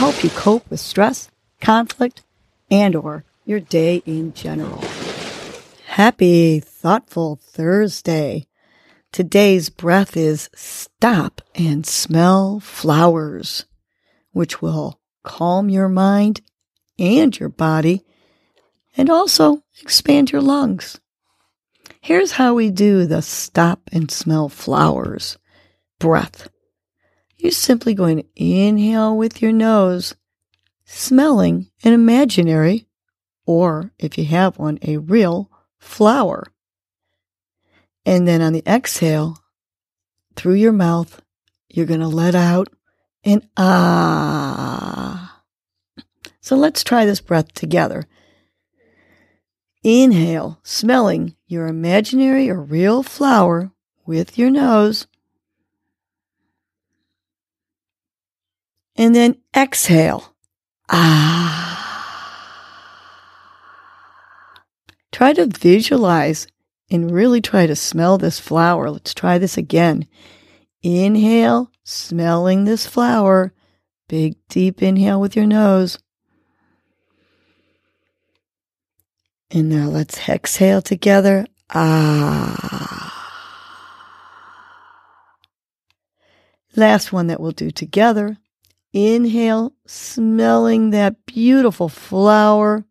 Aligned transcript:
help 0.00 0.24
you 0.24 0.30
cope 0.30 0.70
with 0.70 0.80
stress, 0.80 1.30
conflict, 1.60 2.22
and 2.70 2.96
or 2.96 3.22
your 3.44 3.60
day 3.60 4.02
in 4.06 4.32
general. 4.32 4.82
Happy 5.88 6.58
thoughtful 6.58 7.36
Thursday. 7.36 8.46
Today's 9.12 9.68
breath 9.68 10.16
is 10.16 10.48
stop 10.54 11.42
and 11.54 11.84
smell 11.84 12.60
flowers, 12.60 13.66
which 14.32 14.62
will 14.62 14.98
calm 15.22 15.68
your 15.68 15.90
mind 15.90 16.40
and 16.98 17.38
your 17.38 17.50
body 17.50 18.02
and 18.96 19.10
also 19.10 19.62
expand 19.82 20.32
your 20.32 20.40
lungs. 20.40 20.98
Here's 22.00 22.32
how 22.32 22.54
we 22.54 22.70
do 22.70 23.04
the 23.04 23.20
stop 23.20 23.82
and 23.92 24.10
smell 24.10 24.48
flowers 24.48 25.36
breath. 25.98 26.48
You're 27.40 27.52
simply 27.52 27.94
going 27.94 28.18
to 28.18 28.26
inhale 28.36 29.16
with 29.16 29.40
your 29.40 29.52
nose, 29.52 30.14
smelling 30.84 31.70
an 31.82 31.94
imaginary, 31.94 32.86
or 33.46 33.92
if 33.98 34.18
you 34.18 34.26
have 34.26 34.58
one, 34.58 34.78
a 34.82 34.98
real 34.98 35.50
flower. 35.78 36.44
And 38.04 38.28
then 38.28 38.42
on 38.42 38.52
the 38.52 38.62
exhale, 38.66 39.38
through 40.36 40.54
your 40.54 40.72
mouth, 40.72 41.22
you're 41.68 41.86
going 41.86 42.00
to 42.00 42.08
let 42.08 42.34
out 42.34 42.68
an 43.24 43.48
ah. 43.56 45.42
So 46.40 46.56
let's 46.56 46.84
try 46.84 47.06
this 47.06 47.20
breath 47.20 47.52
together. 47.54 48.06
Inhale, 49.82 50.60
smelling 50.62 51.36
your 51.46 51.68
imaginary 51.68 52.50
or 52.50 52.60
real 52.60 53.02
flower 53.02 53.72
with 54.04 54.36
your 54.36 54.50
nose. 54.50 55.06
And 59.00 59.14
then 59.14 59.36
exhale. 59.56 60.34
Ah. 60.90 61.56
Try 65.10 65.32
to 65.32 65.46
visualize 65.46 66.46
and 66.90 67.10
really 67.10 67.40
try 67.40 67.66
to 67.66 67.74
smell 67.74 68.18
this 68.18 68.38
flower. 68.38 68.90
Let's 68.90 69.14
try 69.14 69.38
this 69.38 69.56
again. 69.56 70.06
Inhale, 70.82 71.70
smelling 71.82 72.64
this 72.64 72.86
flower. 72.86 73.54
Big, 74.06 74.36
deep 74.50 74.82
inhale 74.82 75.18
with 75.18 75.34
your 75.34 75.46
nose. 75.46 75.98
And 79.50 79.70
now 79.70 79.88
let's 79.88 80.28
exhale 80.28 80.82
together. 80.82 81.46
Ah. 81.70 83.16
Last 86.76 87.14
one 87.14 87.28
that 87.28 87.40
we'll 87.40 87.52
do 87.52 87.70
together. 87.70 88.36
Inhale, 88.92 89.72
smelling 89.86 90.90
that 90.90 91.24
beautiful 91.26 91.88
flower. 91.88 92.84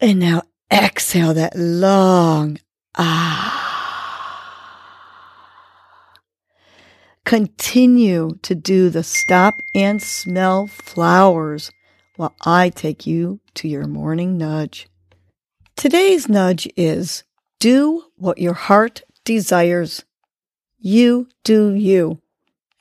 And 0.00 0.20
now 0.20 0.42
exhale 0.70 1.34
that 1.34 1.56
long 1.56 2.58
ah. 2.96 3.62
Continue 7.24 8.38
to 8.42 8.54
do 8.54 8.90
the 8.90 9.02
stop 9.02 9.54
and 9.74 10.02
smell 10.02 10.66
flowers 10.66 11.70
while 12.16 12.34
I 12.44 12.68
take 12.68 13.06
you 13.06 13.40
to 13.54 13.66
your 13.66 13.86
morning 13.86 14.36
nudge. 14.36 14.86
Today's 15.74 16.28
nudge 16.28 16.68
is 16.76 17.24
do 17.58 18.04
what 18.16 18.38
your 18.38 18.52
heart 18.52 19.02
desires. 19.24 20.04
You 20.86 21.28
do 21.44 21.72
you, 21.72 22.20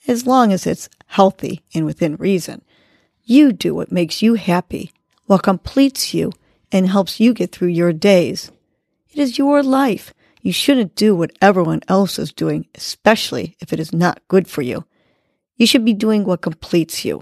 as 0.09 0.27
long 0.27 0.51
as 0.51 0.67
it's 0.67 0.89
healthy 1.07 1.61
and 1.73 1.85
within 1.85 2.17
reason. 2.17 2.61
You 3.23 3.53
do 3.53 3.73
what 3.73 3.93
makes 3.93 4.21
you 4.21 4.33
happy, 4.33 4.91
what 5.27 5.43
completes 5.43 6.13
you, 6.13 6.33
and 6.69 6.89
helps 6.89 7.21
you 7.21 7.33
get 7.33 7.53
through 7.53 7.69
your 7.69 7.93
days. 7.93 8.51
It 9.09 9.19
is 9.19 9.37
your 9.37 9.63
life. 9.63 10.13
You 10.41 10.51
shouldn't 10.51 10.95
do 10.95 11.15
what 11.15 11.31
everyone 11.41 11.79
else 11.87 12.19
is 12.19 12.33
doing, 12.33 12.67
especially 12.75 13.55
if 13.61 13.71
it 13.71 13.79
is 13.79 13.93
not 13.93 14.27
good 14.27 14.49
for 14.49 14.61
you. 14.61 14.83
You 15.55 15.65
should 15.65 15.85
be 15.85 15.93
doing 15.93 16.25
what 16.25 16.41
completes 16.41 17.05
you. 17.05 17.21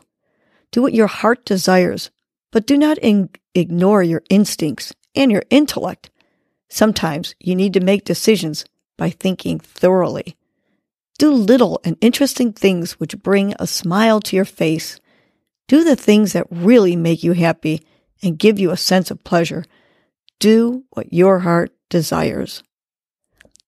Do 0.71 0.81
what 0.81 0.95
your 0.95 1.05
heart 1.05 1.45
desires, 1.45 2.09
but 2.51 2.65
do 2.65 2.75
not 2.75 2.97
in- 2.97 3.29
ignore 3.53 4.01
your 4.01 4.23
instincts 4.31 4.95
and 5.13 5.31
your 5.31 5.43
intellect. 5.51 6.09
Sometimes 6.69 7.35
you 7.39 7.53
need 7.53 7.73
to 7.73 7.81
make 7.81 8.03
decisions 8.03 8.65
by 8.97 9.11
thinking 9.11 9.59
thoroughly. 9.59 10.37
Do 11.21 11.31
little 11.31 11.79
and 11.83 11.97
interesting 12.01 12.51
things 12.51 12.93
which 12.93 13.21
bring 13.21 13.53
a 13.59 13.67
smile 13.67 14.21
to 14.21 14.35
your 14.35 14.43
face. 14.43 14.99
Do 15.67 15.83
the 15.83 15.95
things 15.95 16.33
that 16.33 16.47
really 16.49 16.95
make 16.95 17.21
you 17.21 17.33
happy 17.33 17.85
and 18.23 18.39
give 18.39 18.57
you 18.57 18.71
a 18.71 18.75
sense 18.75 19.11
of 19.11 19.23
pleasure. 19.23 19.63
Do 20.39 20.85
what 20.89 21.13
your 21.13 21.37
heart 21.37 21.75
desires. 21.89 22.63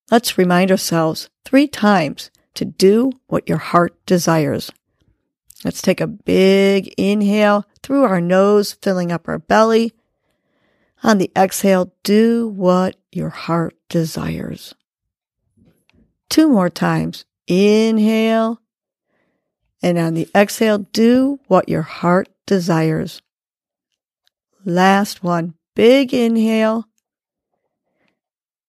Let's 0.09 0.35
remind 0.35 0.71
ourselves 0.71 1.29
three 1.45 1.67
times 1.67 2.31
to 2.55 2.65
do 2.65 3.11
what 3.27 3.47
your 3.47 3.59
heart 3.59 4.03
desires. 4.07 4.71
Let's 5.63 5.83
take 5.83 6.01
a 6.01 6.07
big 6.07 6.91
inhale 6.97 7.67
through 7.83 8.05
our 8.05 8.19
nose, 8.19 8.73
filling 8.81 9.11
up 9.11 9.27
our 9.27 9.37
belly. 9.37 9.93
On 11.03 11.19
the 11.19 11.31
exhale, 11.37 11.93
do 12.01 12.47
what 12.47 12.95
your 13.11 13.29
heart 13.29 13.75
desires. 13.89 14.73
Two 16.31 16.49
more 16.49 16.71
times. 16.71 17.25
Inhale. 17.47 18.59
And 19.81 19.97
on 19.97 20.13
the 20.13 20.29
exhale, 20.35 20.79
do 20.79 21.39
what 21.47 21.67
your 21.67 21.81
heart 21.81 22.29
desires. 22.45 23.21
Last 24.65 25.23
one. 25.23 25.55
Big 25.75 26.13
inhale. 26.13 26.85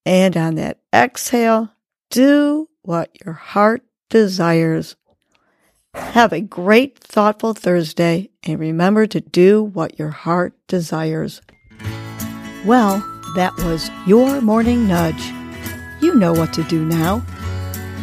And 0.06 0.36
on 0.36 0.56
that 0.56 0.80
exhale, 0.94 1.70
do 2.10 2.68
what 2.82 3.10
your 3.24 3.34
heart 3.34 3.82
desires. 4.10 4.96
Have 5.94 6.32
a 6.32 6.40
great, 6.40 6.98
thoughtful 6.98 7.54
Thursday 7.54 8.30
and 8.42 8.58
remember 8.58 9.06
to 9.06 9.20
do 9.20 9.62
what 9.62 9.98
your 9.98 10.10
heart 10.10 10.54
desires. 10.66 11.40
Well, 12.64 12.98
that 13.36 13.56
was 13.58 13.90
your 14.06 14.40
morning 14.40 14.88
nudge. 14.88 15.22
You 16.02 16.14
know 16.14 16.32
what 16.32 16.52
to 16.54 16.64
do 16.64 16.84
now. 16.84 17.24